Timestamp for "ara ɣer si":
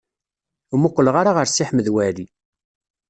1.17-1.63